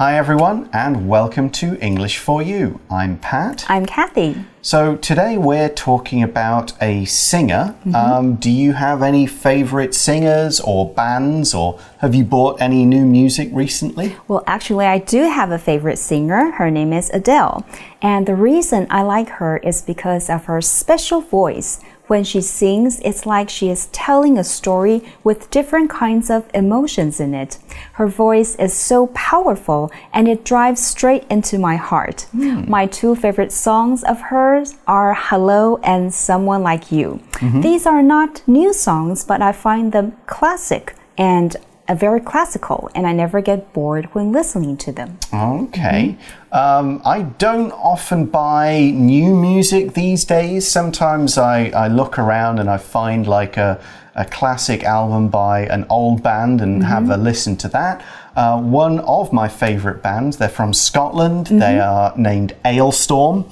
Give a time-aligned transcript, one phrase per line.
[0.00, 2.80] Hi, everyone, and welcome to English for You.
[2.90, 3.66] I'm Pat.
[3.68, 4.46] I'm Kathy.
[4.62, 7.76] So, today we're talking about a singer.
[7.80, 7.94] Mm-hmm.
[7.94, 13.04] Um, do you have any favorite singers or bands, or have you bought any new
[13.04, 14.16] music recently?
[14.26, 16.52] Well, actually, I do have a favorite singer.
[16.52, 17.66] Her name is Adele.
[18.00, 21.78] And the reason I like her is because of her special voice.
[22.10, 27.20] When she sings, it's like she is telling a story with different kinds of emotions
[27.20, 27.58] in it.
[27.92, 32.22] Her voice is so powerful and it drives straight into my heart.
[32.32, 32.68] Hmm.
[32.68, 37.20] My two favorite songs of hers are Hello and Someone Like You.
[37.34, 37.60] Mm-hmm.
[37.60, 41.56] These are not new songs, but I find them classic and
[41.94, 45.18] very classical, and I never get bored when listening to them.
[45.32, 46.16] Okay.
[46.52, 50.66] Um, I don't often buy new music these days.
[50.68, 53.80] Sometimes I, I look around and I find like a,
[54.14, 58.04] a classic album by an old band and have a listen to that.
[58.36, 61.48] Uh, one of my favorite bands, they're from Scotland.
[61.48, 63.44] They are named Alestorm.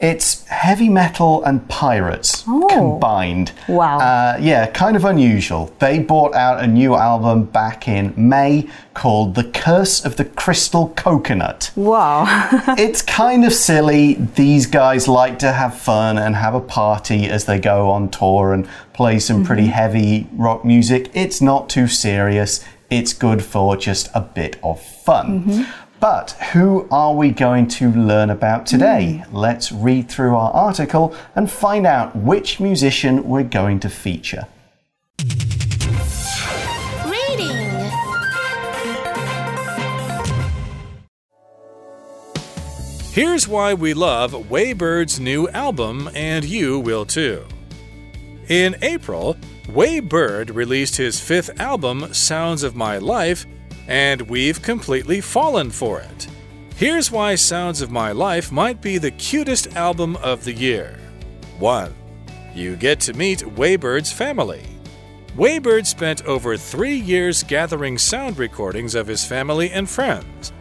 [0.00, 3.52] It's heavy metal and pirates combined.
[3.68, 3.98] Wow.
[3.98, 5.72] Uh, yeah, kind of unusual.
[5.78, 10.88] They brought out a new album back in May called The Curse of the Crystal
[10.96, 11.70] Coconut.
[11.76, 12.24] Wow.
[12.78, 14.14] it's kind of silly.
[14.14, 18.52] These guys like to have fun and have a party as they go on tour
[18.52, 21.10] and play some pretty heavy rock music.
[21.12, 25.66] It's not too serious, it's good for just a bit of fun.
[25.98, 29.24] But who are we going to learn about today?
[29.26, 29.36] Hmm.
[29.36, 34.46] Let's read through our article and find out which musician we're going to feature.
[37.06, 37.90] Reading.
[43.12, 47.46] Here's why we love WeiBird's new album, and you will too.
[48.48, 53.46] In April, WeiBird released his fifth album, Sounds of My Life,
[53.88, 56.28] and we've completely fallen for it.
[56.76, 60.96] Here's why Sounds of My Life might be the cutest album of the year.
[61.58, 61.92] 1.
[62.54, 64.62] You get to meet WeiBird's family.
[65.36, 70.52] WeiBird spent over three years gathering sound recordings of his family and friends.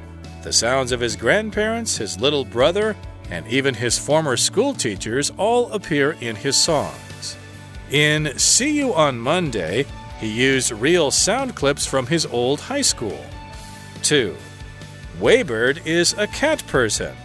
[0.42, 2.96] The sounds of his grandparents, his little brother,
[3.30, 7.05] and even his former school teachers all appear in his songs.
[7.92, 9.86] In See You on Monday,
[10.20, 13.24] he used real sound clips from his old high school.
[14.02, 14.36] 2.
[15.20, 17.16] WeiBird is a cat person.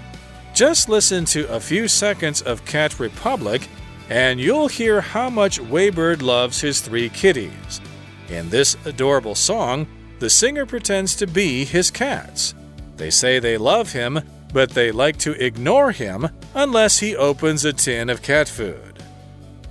[0.54, 3.68] Just listen to a few seconds of Cat Republic,
[4.10, 7.80] and you'll hear how much WeiBird loves his three kitties.
[8.28, 9.86] In this adorable song,
[10.18, 12.54] the singer pretends to be his cats.
[12.96, 14.20] They say they love him,
[14.52, 18.89] but they like to ignore him unless he opens a tin of cat food.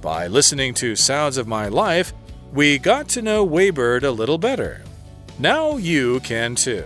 [0.02, 2.14] By listening to Sounds of My Life,
[2.54, 4.82] we got to know WeiBird a little better.
[5.38, 6.86] Now you can too.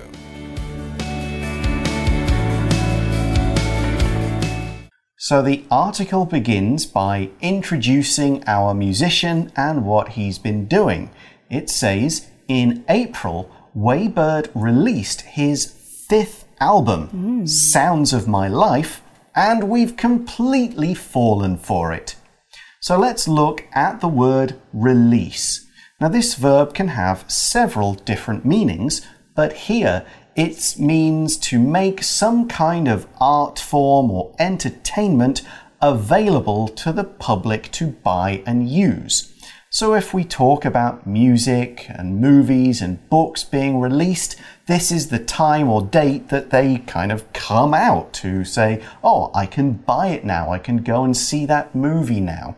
[5.20, 11.12] So the article begins by introducing our musician and what he's been doing.
[11.52, 15.68] It says in April, WeiBird released his
[16.10, 17.46] fifth album, hmm.
[17.46, 19.04] Sounds of My Life,
[19.36, 22.16] and we've completely fallen for it.
[22.84, 25.68] So let's look at the word release.
[26.02, 29.08] Now, this verb can have several different meanings,
[29.38, 30.06] but here
[30.36, 35.44] it means to make some kind of art form or entertainment
[35.82, 39.34] available to the public to buy and use.
[39.70, 44.36] So, if we talk about music and movies and books being released,
[44.68, 49.32] this is the time or date that they kind of come out to say, oh,
[49.34, 52.58] I can buy it now, I can go and see that movie now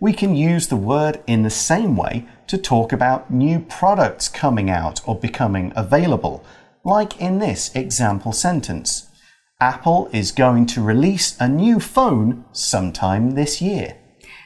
[0.00, 4.70] We can use the word in the same way to talk about new products coming
[4.70, 6.40] out or becoming available,
[6.82, 9.02] like in this example sentence
[9.58, 13.96] Apple is going to release a new phone sometime this year.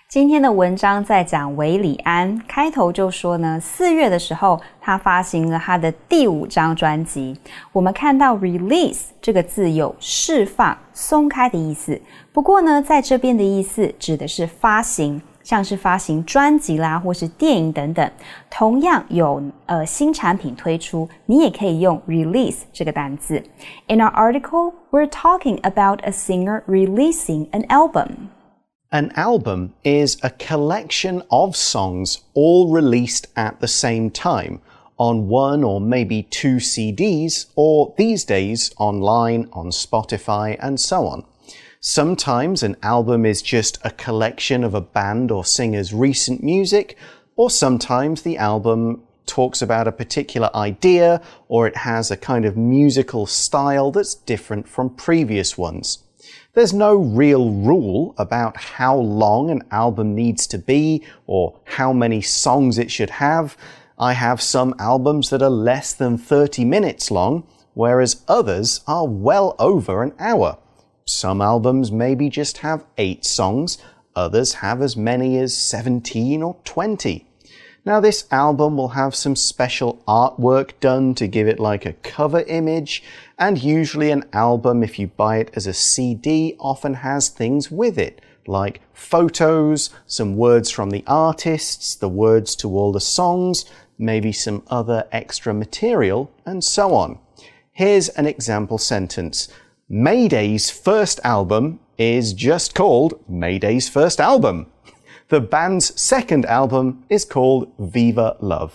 [0.08, 7.36] 今天的文章在讲韦礼安，开头就说呢，四月的时候他发行了他的第五张专辑。
[7.72, 12.00] 我们看到 release 这个字有释放、松开的意思，
[12.32, 15.22] 不过呢，在这边的意思指的是发行。
[15.48, 18.10] 像是发行专辑啦，或是电影等等，
[18.50, 23.42] 同样有呃新产品推出，你也可以用 release 这个单字。
[23.88, 28.30] In our article, we're talking about a singer releasing an album.
[28.90, 34.60] An album is a collection of songs all released at the same time
[34.96, 41.24] on one or maybe two CDs, or these days online on Spotify and so on.
[41.81, 46.97] Sometimes an album is just a collection of a band or singer's recent music,
[47.37, 52.57] or sometimes the album talks about a particular idea or it has a kind of
[52.57, 56.03] musical style that's different from previous ones.
[56.53, 62.19] There's no real rule about how long an album needs to be or how many
[62.19, 63.55] songs it should have.
[63.97, 69.55] I have some albums that are less than 30 minutes long, whereas others are well
[69.59, 70.57] over an hour.
[71.09, 73.79] Some albums maybe just have eight songs,
[74.15, 77.25] others have as many as 17 or 20.
[77.83, 82.41] Now, this album will have some special artwork done to give it like a cover
[82.41, 83.01] image,
[83.39, 87.97] and usually an album, if you buy it as a CD, often has things with
[87.97, 93.65] it, like photos, some words from the artists, the words to all the songs,
[93.97, 97.17] maybe some other extra material, and so on.
[97.71, 99.47] Here's an example sentence.
[99.88, 104.66] Mayday's first album is just called Mayday's first album.
[105.28, 108.70] The band's second album is called Viva Love.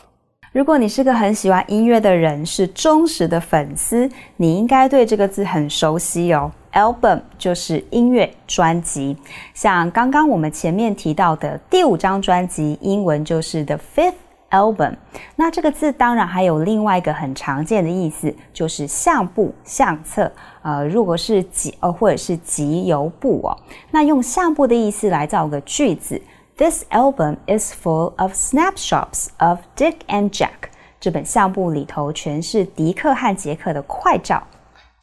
[0.52, 6.52] 如果你是个很喜欢音乐的人，是忠实的粉丝，你应该对这个字很熟悉哦。
[6.74, 9.16] Album 就是音乐专辑，
[9.54, 14.14] 像刚刚我们前面提到的第五张专辑，英文就是 The Fifth
[14.55, 14.95] Album。
[15.35, 20.31] 那这个字当然还有另外一个很常见的意思，就是相簿、相册。
[20.63, 23.59] 呃，如果是集呃或者是集邮簿哦，
[23.91, 26.23] 那用相簿的意思来造个句子。
[26.57, 30.71] This album is full of snapshots of Dick and Jack.
[31.01, 34.43] 这本相簿里头全是迪克和杰克的快照。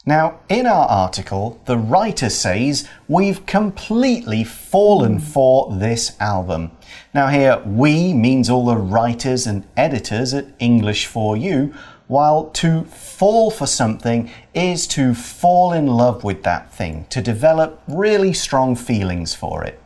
[0.04, 6.72] Now, in our article, the writer says we've completely fallen for this album.
[7.14, 11.72] Now, here, we means all the writers and editors at English for You,
[12.08, 17.80] while to fall for something is to fall in love with that thing, to develop
[17.86, 19.81] really strong feelings for it.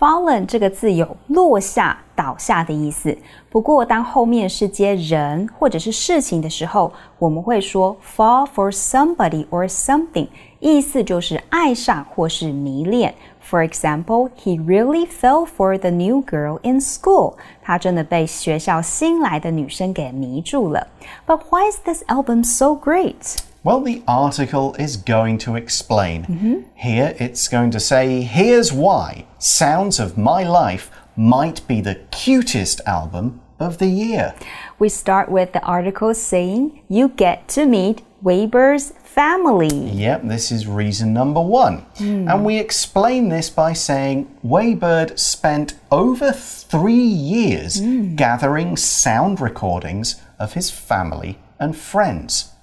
[0.00, 3.14] Fallen 这个字有落下、倒下的意思。
[3.50, 10.26] 不过，当后面是接人或者是事情的时候，我们会说 fall for somebody or something，
[10.58, 13.14] 意思就是爱上或是迷恋。
[13.46, 17.34] For example, he really fell for the new girl in school.
[17.60, 20.86] 他真的被学校新来的女生给迷住了。
[21.26, 23.36] But why is this album so great?
[23.62, 26.24] Well, the article is going to explain.
[26.28, 26.64] Mm -hmm.
[26.74, 32.80] Here it's going to say, here's why Sounds of My Life might be the cutest
[32.86, 34.34] album of the year.
[34.78, 39.90] We start with the article saying, You get to meet WeiBird's family.
[39.90, 41.82] Yep, this is reason number one.
[41.98, 42.28] Mm.
[42.28, 46.32] And we explain this by saying WeiBird spent over
[46.70, 48.16] three years mm.
[48.16, 52.54] gathering sound recordings of his family and friends.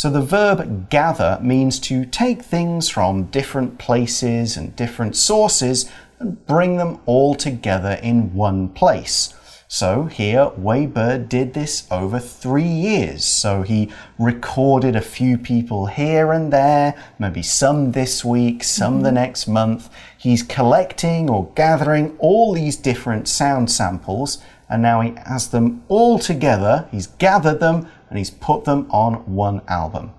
[0.00, 6.42] So the verb gather means to take things from different places and different sources and
[6.46, 9.34] bring them all together in one place.
[9.68, 13.26] So here, WeiBird did this over three years.
[13.26, 19.00] So he recorded a few people here and there, maybe some this week, some mm
[19.00, 19.04] -hmm.
[19.04, 19.90] the next month.
[20.16, 26.18] He's collecting or gathering all these different sound samples, and now he has them all
[26.18, 26.86] together.
[26.90, 30.11] He's gathered them and he's put them on one album.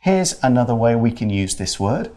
[0.00, 2.10] Here's another way we can use this word.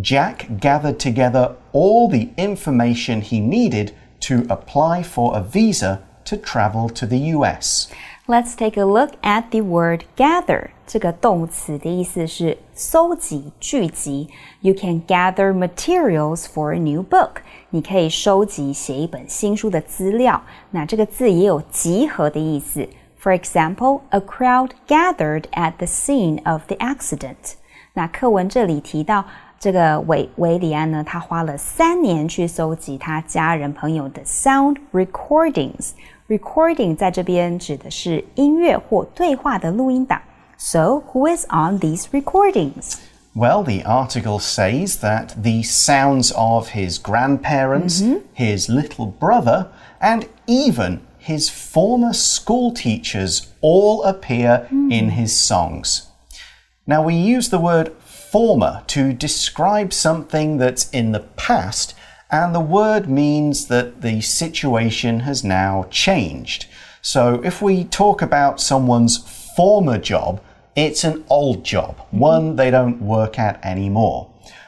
[0.00, 6.88] Jack gathered together all the information he needed to apply for a visa to travel
[6.88, 7.88] to the US.
[8.26, 10.70] Let's take a look at the word gather.
[10.86, 14.28] 这个动词的意思是搜集、聚集。
[14.60, 17.42] You can gather materials for a new book.
[17.70, 20.42] 你可以收集写一本新书的资料。
[20.70, 22.88] 那这个字也有集合的意思。
[23.18, 27.54] for example, a crowd gathered at the scene of the accident.
[27.94, 29.24] 那课文这里提到，
[29.58, 40.20] 这个韦韦里安呢，他花了三年去搜集他家人朋友的 sound recordings。recording 在这边指的是音乐或对话的录音档。
[40.56, 42.96] So who is on these recordings?
[43.34, 48.20] Well, the article says that the sounds of his grandparents, mm -hmm.
[48.34, 49.66] his little brother,
[50.00, 54.91] and even his former school teachers all appear mm.
[54.91, 56.07] in his songs.
[56.87, 61.93] Now, we use the word former to describe something that's in the past,
[62.31, 66.65] and the word means that the situation has now changed.
[67.01, 69.17] So, if we talk about someone's
[69.55, 70.41] former job,
[70.75, 72.33] it's an old job, mm -hmm.
[72.33, 74.27] one they don't work at anymore.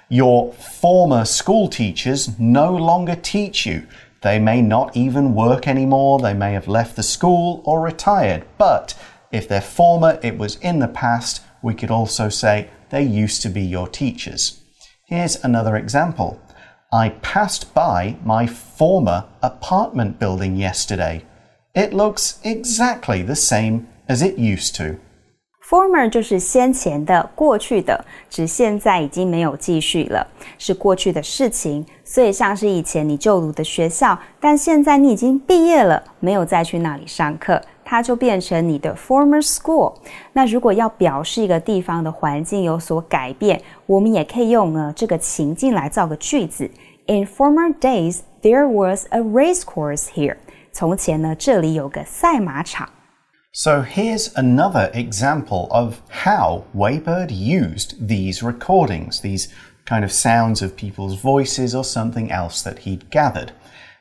[0.09, 3.81] Your former school teachers no longer teach you.
[4.21, 8.45] They may not even work anymore, they may have left the school or retired.
[8.57, 8.93] But
[9.31, 13.49] if they're former, it was in the past, we could also say they used to
[13.49, 14.61] be your teachers.
[15.07, 16.39] Here's another example.
[16.93, 21.25] I passed by my former apartment building yesterday.
[21.73, 24.99] It looks exactly the same as it used to.
[25.71, 31.85] Former 就是先前的、过去的，指现在已经没有继续了，是过去的事情。
[32.03, 39.93] 所以像是以前你就读的学校，但现在你已经毕业了，没有再去那里上课，它就变成你的 former school。
[40.33, 46.69] 那如果要表示一个地方的环境有所改变，我们也可以用呢这个情境来造个句子。
[47.05, 50.35] In former days, there was a race course here.
[50.73, 52.89] 从前呢，这里有个赛马场。
[53.53, 59.53] So here's another example of how WeiBird used these recordings, these
[59.83, 63.51] kind of sounds of people's voices or something else that he'd gathered.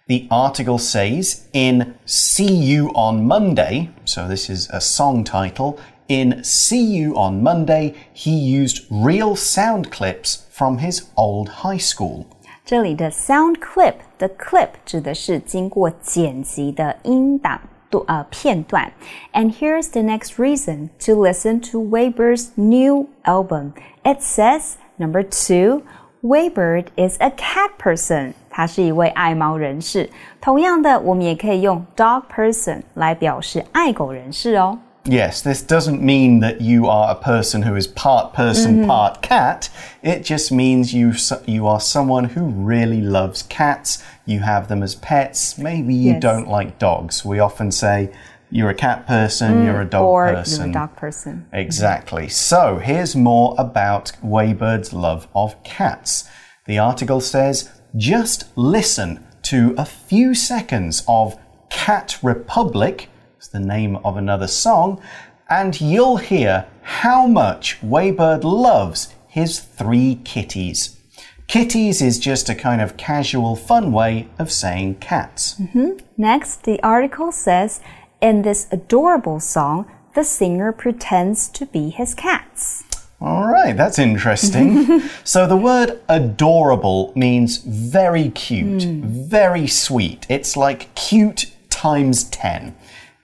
[0.06, 6.44] The article says, in See You on Monday, so this is a song title, in
[6.44, 12.24] See You on Monday, he used real sound clips from his old high school.
[12.64, 13.96] 这里的 sound clip
[14.38, 17.60] clip 指的是经过剪辑的音档。
[17.90, 18.92] uh, 片段.
[19.32, 23.74] And here's the next reason to listen to WeiBird's new album.
[24.04, 25.82] It says, number two,
[26.22, 28.34] WeiBird is a cat person.
[28.50, 30.08] 他是一位爱猫人士。
[30.40, 34.78] 同样的，我们也可以用 dog person 来表示爱狗人士哦。
[35.04, 38.86] Yes, this doesn't mean that you are a person who is part person, mm -hmm.
[38.86, 39.70] part cat.
[40.02, 41.12] It just means you
[41.46, 44.02] you are someone who really loves cats.
[44.26, 45.58] You have them as pets.
[45.58, 46.22] Maybe you yes.
[46.22, 47.24] don't like dogs.
[47.24, 48.10] We often say
[48.50, 50.58] you're a cat person, mm, you're a dog or person.
[50.58, 51.46] You're a dog person.
[51.52, 52.28] Exactly.
[52.28, 56.24] So here's more about WeiBird's love of cats.
[56.66, 61.36] The article says just listen to a few seconds of
[61.70, 63.08] Cat Republic
[63.40, 65.00] it's the name of another song,
[65.48, 71.00] and you'll hear how much WeiBird loves his three kitties.
[71.46, 75.56] Kitties is just a kind of casual, fun way of saying cats.
[75.58, 76.00] Mm -hmm.
[76.16, 77.80] Next, the article says
[78.20, 82.84] in this adorable song, the singer pretends to be his cats.
[83.20, 85.00] All right, that's interesting.
[85.24, 89.02] so the word adorable means very cute, mm.
[89.30, 90.26] very sweet.
[90.28, 92.74] It's like cute times 10.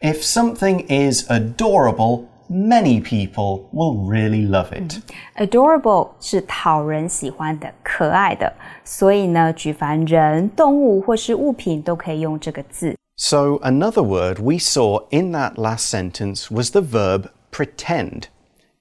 [0.05, 4.99] If something is adorable, many people will really love it.
[5.35, 12.95] Adorable 是讨人喜欢的、可爱的，所以呢，举凡人、动物或是物品都可以用这个字。
[13.15, 18.23] So another word we saw in that last sentence was the verb pretend.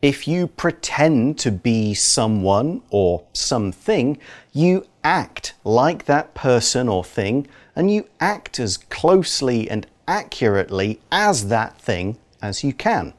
[0.01, 4.17] If you pretend to be someone or something,
[4.53, 11.48] you act like that person or thing, and you act as closely and accurately as
[11.48, 13.14] that thing as you can.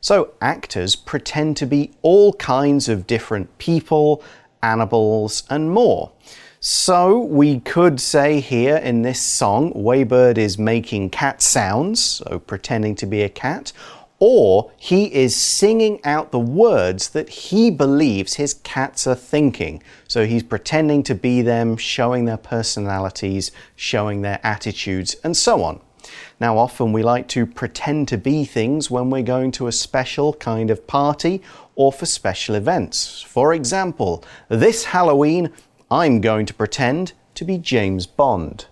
[0.00, 4.22] So, actors pretend to be all kinds of different people,
[4.62, 6.12] animals, and more.
[6.58, 12.94] So, we could say here in this song, WeiBird is making cat sounds, so pretending
[12.96, 13.72] to be a cat,
[14.18, 19.82] or he is singing out the words that he believes his cats are thinking.
[20.08, 25.80] So he's pretending to be them, showing their personalities, showing their attitudes, and so on.
[26.40, 30.32] Now, often we like to pretend to be things when we're going to a special
[30.32, 31.42] kind of party
[31.76, 33.20] or for special events.
[33.28, 35.50] For example, this Halloween,
[35.90, 38.64] I'm going to pretend to be James Bond.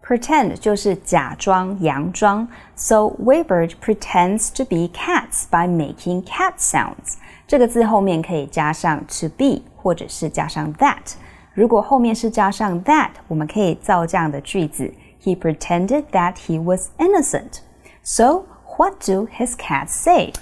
[0.00, 2.46] Pretend 就是假装、佯装
[2.76, 7.16] ，so WeiBird pretends to be cats by making cat sounds。
[7.48, 11.14] 这个字后面可以加上 to be，或者是加上 that。
[11.52, 14.92] 如果后面是加上 that，我们可以造这样的句子。
[15.20, 17.60] He pretended that he was innocent.
[18.02, 20.32] So, what do his cats say?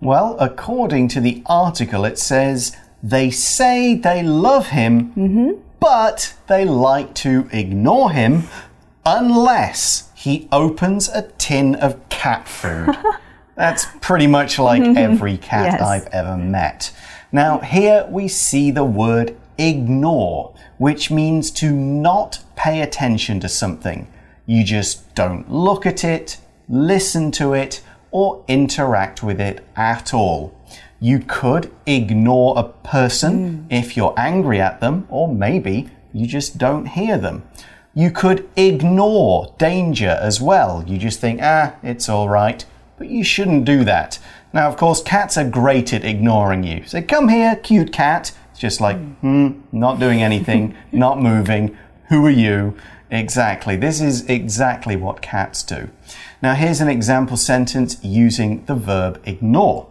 [0.00, 5.50] Well, according to the article, it says they say they love him, mm -hmm.
[5.80, 8.42] but they like to ignore him
[9.04, 12.96] unless he opens a tin of cat food.
[13.56, 15.80] That's pretty much like every cat yes.
[15.80, 16.92] I've ever met.
[17.32, 24.06] Now, here we see the word ignore, which means to not pay attention to something.
[24.50, 26.38] You just don't look at it,
[26.68, 30.52] listen to it, or interact with it at all.
[30.98, 33.72] You could ignore a person mm.
[33.72, 37.44] if you're angry at them, or maybe you just don't hear them.
[37.94, 40.82] You could ignore danger as well.
[40.84, 42.66] You just think, ah, it's all right.
[42.98, 44.18] But you shouldn't do that.
[44.52, 46.82] Now, of course, cats are great at ignoring you.
[46.86, 48.32] So come here, cute cat.
[48.50, 49.14] It's just like, mm.
[49.18, 51.78] hmm, not doing anything, not moving.
[52.09, 52.75] Who are you?
[53.09, 53.75] Exactly.
[53.75, 55.89] This is exactly what cats do.
[56.41, 59.87] Now, here's an example sentence using the verb ignore.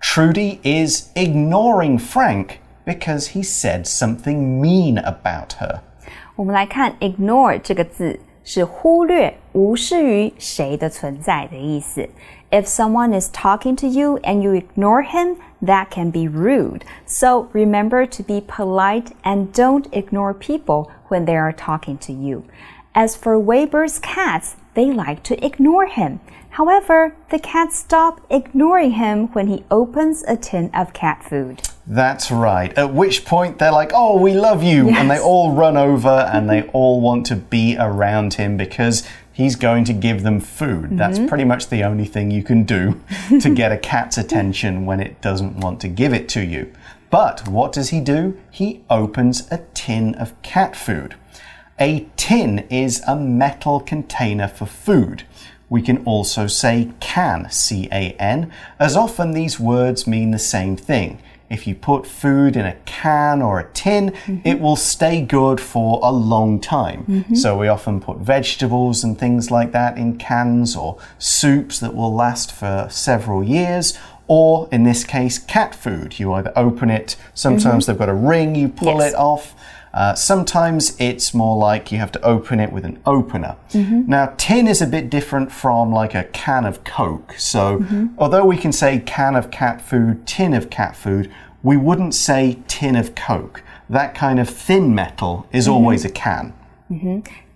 [0.00, 5.82] Trudy is ignoring Frank because he said something mean about her.
[6.36, 12.09] 我们来看 ignore 这个字， 是忽略、 无视于谁的存在的意思。
[12.51, 16.81] If someone is talking to you and you ignore him, that can be rude.
[17.07, 22.43] So remember to be polite and don't ignore people when they are talking to you.
[22.93, 26.19] As for WeiBird's cats, they like to ignore him.
[26.51, 31.61] However, the cats stop ignoring him when he opens a tin of cat food.
[31.87, 32.71] That's right.
[32.77, 34.87] At which point they're like, oh, we love you.
[34.87, 34.97] Yes.
[34.97, 39.05] And they all run over and they all want to be around him because
[39.35, 40.97] he's going to give them food.
[40.97, 41.27] That's mm-hmm.
[41.27, 43.01] pretty much the only thing you can do
[43.41, 46.71] to get a cat's attention when it doesn't want to give it to you.
[47.09, 48.39] But what does he do?
[48.49, 51.15] He opens a tin of cat food.
[51.79, 55.23] A tin is a metal container for food.
[55.69, 60.77] We can also say can, C A N, as often these words mean the same
[60.77, 61.19] thing.
[61.49, 64.37] If you put food in a can or a tin, mm-hmm.
[64.43, 67.05] it will stay good for a long time.
[67.05, 67.35] Mm-hmm.
[67.35, 72.13] So we often put vegetables and things like that in cans or soups that will
[72.13, 73.97] last for several years.
[74.27, 76.19] Or in this case, cat food.
[76.19, 77.91] You either open it, sometimes mm-hmm.
[77.91, 79.13] they've got a ring, you pull Yes.
[79.13, 79.55] it off.
[79.93, 83.55] Uh, sometimes it's more like you have to open it with an opener.
[83.71, 84.03] Mm-hmm.
[84.07, 87.35] Now, tin is a bit different from like a can of Coke.
[87.37, 88.07] So, mm-hmm.
[88.17, 91.31] although we can say can of cat food, tin of cat food,
[91.63, 93.63] we wouldn't say tin of Coke.
[93.89, 96.53] That kind of thin metal is always a can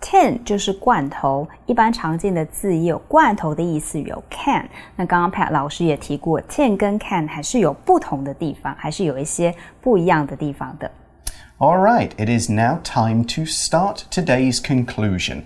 [0.02, 4.66] tin 就是罐头，一般常见的字也有罐头的意思，有 can。
[4.96, 10.90] 那刚刚 Pat 老师也提过，tin 跟 can 还是有不同的地方，还是有一些不一样的地方的。
[11.58, 15.42] All right, it is now time to start today's conclusion.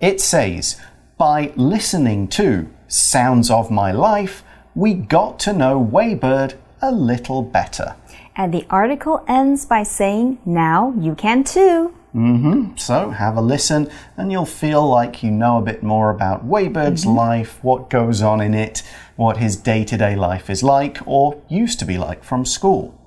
[0.00, 0.76] It says,
[1.18, 4.40] by listening to sounds of my life,
[4.74, 7.96] we got to know WeiBird a little better.
[8.34, 11.92] And the article ends by saying, now you can too.
[12.18, 12.76] Mm-hmm.
[12.76, 17.04] So have a listen, and you'll feel like you know a bit more about WeiBird's
[17.04, 17.16] mm-hmm.
[17.16, 18.82] life, what goes on in it,
[19.14, 22.98] what his day to day life is like, or used to be like from school.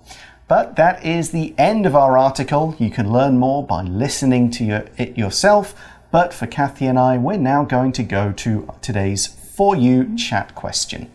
[0.47, 2.73] But that is the end of our article.
[2.79, 5.75] You can learn more by listening to your, it yourself.
[6.09, 10.55] But for Kathy and I, we're now going to go to today's For You chat
[10.55, 11.11] question.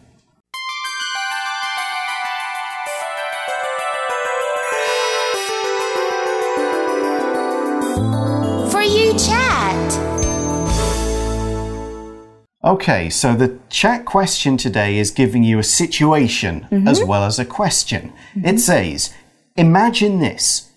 [12.67, 16.89] Okay, so the chat question today is giving you a situation mm-hmm.
[16.89, 18.13] as well as a question.
[18.35, 18.57] It mm-hmm.
[18.57, 19.15] says,
[19.55, 20.73] Imagine this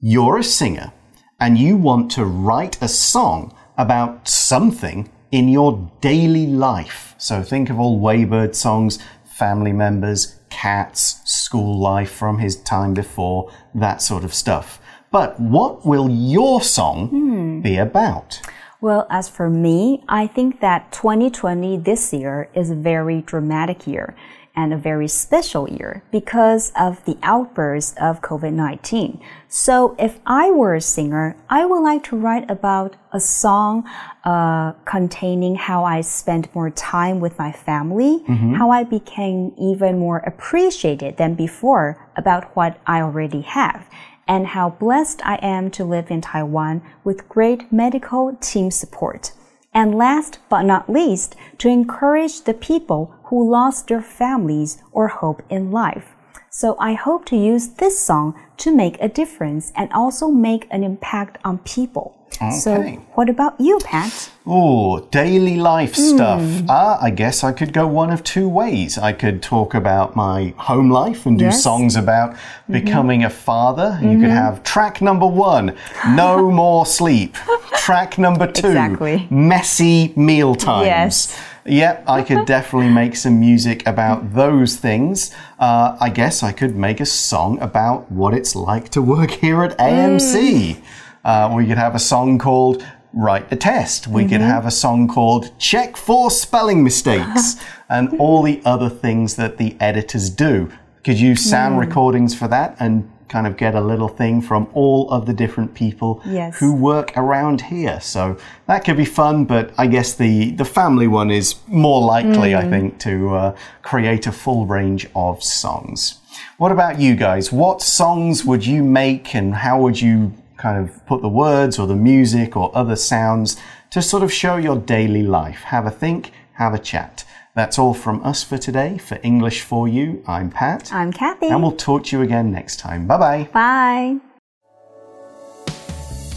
[0.00, 0.92] you're a singer
[1.40, 7.14] and you want to write a song about something in your daily life.
[7.16, 13.50] So think of all WeiBird songs, family members, cats, school life from his time before,
[13.74, 14.78] that sort of stuff.
[15.10, 17.60] But what will your song hmm.
[17.62, 18.42] be about?
[18.80, 24.16] Well, as for me, I think that 2020 this year is a very dramatic year
[24.56, 29.20] and a very special year because of the outburst of COVID-19.
[29.48, 33.88] So if I were a singer, I would like to write about a song
[34.24, 38.24] uh, containing how I spent more time with my family,
[38.56, 43.88] how I became even more appreciated than before about what I already have
[44.30, 49.32] and how blessed I am to live in Taiwan with great medical team support.
[49.74, 55.42] And last but not least, to encourage the people who lost their families or hope
[55.50, 56.14] in life.
[56.52, 60.82] So I hope to use this song to make a difference and also make an
[60.82, 62.16] impact on people.
[62.34, 62.50] Okay.
[62.50, 62.82] So
[63.14, 64.30] what about you, Pat?
[64.44, 66.16] Oh, daily life hmm.
[66.16, 66.42] stuff.
[66.68, 68.98] Ah, I guess I could go one of two ways.
[68.98, 71.62] I could talk about my home life and do Yes.
[71.62, 72.72] songs about mm-hmm.
[72.72, 73.98] becoming a father.
[74.02, 74.30] You could mm-hmm.
[74.30, 75.76] have track number one,
[76.08, 77.36] no more sleep.
[77.76, 79.28] Track number two, Exactly.
[79.30, 80.86] messy meal times.
[80.86, 81.36] Yes.
[81.66, 85.34] Yep, I could definitely make some music about those things.
[85.58, 89.62] Uh, I guess I could make a song about what it's like to work here
[89.62, 90.82] at AMC.
[91.22, 94.06] Uh, we could have a song called Write the Test.
[94.06, 97.56] We could have a song called Check for Spelling Mistakes
[97.90, 100.72] and all the other things that the editors do.
[101.04, 105.08] Could use sound recordings for that and kind of get a little thing from all
[105.10, 106.58] of the different people Yes.
[106.58, 107.98] who work around here.
[108.00, 112.54] So that could be fun, but I guess the, the family one is more likely,
[112.54, 116.18] I think, to uh, create a full range of songs.
[116.58, 117.50] What about you guys?
[117.52, 121.86] What songs would you make and how would you kind of put the words or
[121.86, 123.56] the music or other sounds
[123.90, 125.62] to sort of show your daily life?
[125.62, 127.24] Have a think, have a chat.
[127.54, 128.98] That's all from us for today.
[128.98, 130.92] For English for You, I'm Pat.
[130.92, 131.48] I'm Kathy.
[131.48, 133.06] and we'll talk to you again next time.
[133.06, 133.48] Bye bye.
[133.52, 134.18] Bye.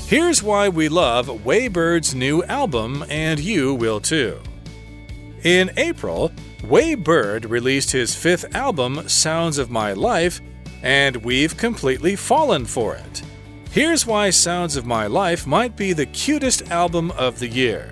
[0.08, 4.40] Here's why we love WeiBird's new album, and you will too.
[5.44, 6.32] In April,
[6.62, 10.40] WeiBird released his fifth album, Sounds of My Life,
[10.84, 13.22] and we've completely fallen for it.
[13.72, 17.92] Here's why Sounds of My Life might be the cutest album of the year.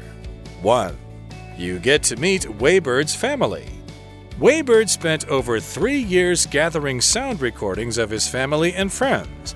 [0.61, 0.95] 1.
[1.61, 3.69] You get to meet WeiBird's family.
[4.39, 9.55] WeiBird spent over three years gathering sound recordings of his family and friends.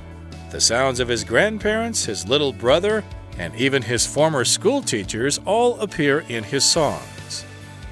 [0.52, 3.04] The sounds of his grandparents, his little brother,
[3.40, 7.44] and even his former school teachers all appear in his songs.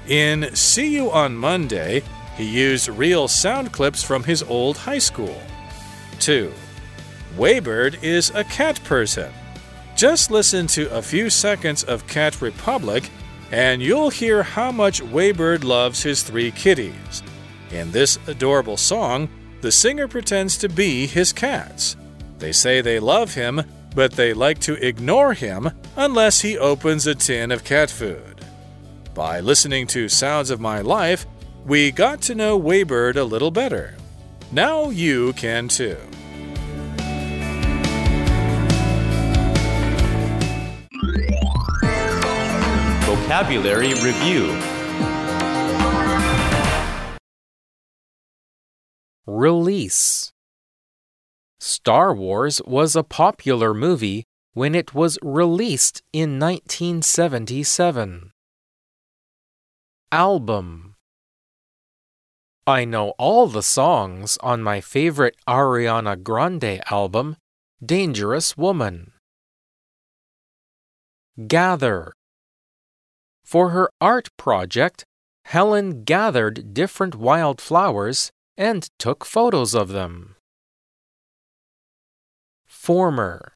[0.06, 2.04] In See You on Monday,
[2.36, 5.42] he used real sound clips from his old high school.
[6.20, 6.52] 2.
[7.36, 9.32] WeiBird is a cat person.
[9.96, 13.10] Just listen to a few seconds of Cat Republic,
[13.54, 17.22] and you'll hear how much WeiBird loves his three kitties.
[17.70, 19.28] In this adorable song,
[19.60, 21.96] the singer pretends to be his cats.
[22.38, 23.62] They say they love him,
[23.94, 28.44] but they like to ignore him unless he opens a tin of cat food.
[29.14, 31.24] By listening to Sounds of My Life,
[31.64, 33.94] we got to know WeiBird a little better.
[34.50, 35.96] Now you can too.
[43.34, 44.56] Vocabulary Review
[49.26, 50.32] Release
[51.58, 58.30] Star Wars was a popular movie when it was released in 1977.
[60.12, 60.94] Album
[62.68, 67.36] I know all the songs on my favorite Ariana Grande album,
[67.84, 69.10] Dangerous Woman.
[71.48, 72.12] Gather
[73.44, 75.04] For her art project,
[75.44, 80.36] Helen gathered different wildflowers and took photos of them.
[82.66, 83.54] Former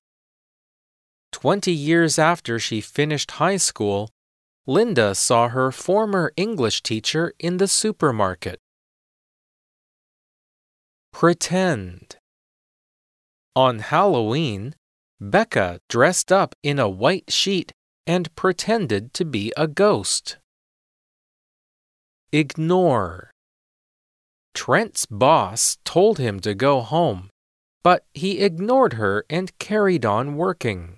[1.32, 4.10] Twenty years after she finished high school,
[4.66, 8.58] Linda saw her former English teacher in the supermarket.
[11.12, 12.16] Pretend.
[13.56, 14.74] On Halloween,
[15.20, 17.72] Becca dressed up in a white sheet
[18.07, 20.37] and pretended to be a ghost.
[22.31, 23.31] Ignore.
[24.53, 27.29] Trent's boss told him to go home,
[27.83, 30.97] but he ignored her and carried on working.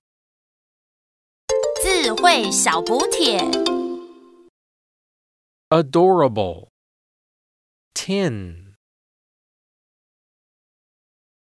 [1.82, 3.40] 智慧小补帖。
[5.70, 6.70] Adorable.
[7.94, 8.69] Tin.